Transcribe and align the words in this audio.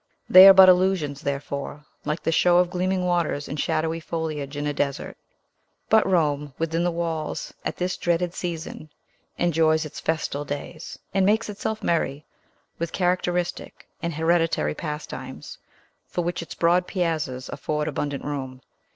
They 0.27 0.47
are 0.47 0.53
but 0.55 0.67
illusions, 0.67 1.21
therefore, 1.21 1.85
like 2.05 2.23
the 2.23 2.31
show 2.31 2.57
of 2.57 2.71
gleaming 2.71 3.05
waters 3.05 3.47
and 3.47 3.59
shadowy 3.59 3.99
foliage 3.99 4.57
in 4.57 4.65
a 4.65 4.73
desert. 4.73 5.15
But 5.89 6.07
Rome, 6.09 6.55
within 6.57 6.83
the 6.83 6.89
walls, 6.89 7.53
at 7.63 7.77
this 7.77 7.97
dreaded 7.97 8.33
season, 8.33 8.89
enjoys 9.37 9.85
its 9.85 9.99
festal 9.99 10.43
days, 10.43 10.97
and 11.13 11.23
makes 11.23 11.49
itself 11.49 11.83
merry 11.83 12.25
with 12.79 12.91
characteristic 12.93 13.87
and 14.01 14.15
hereditary 14.15 14.73
pas 14.73 15.05
times, 15.05 15.59
for 16.07 16.23
which 16.23 16.41
its 16.41 16.55
broad 16.55 16.87
piazzas 16.87 17.47
afford 17.49 17.87
abundant 17.87 18.25
room. 18.25 18.61